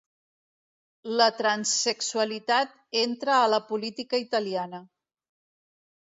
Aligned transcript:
La 1.17 1.25
transsexualitat 1.41 2.73
entra 3.01 3.35
a 3.41 3.51
la 3.55 3.59
política 3.73 4.21
italiana 4.23 4.81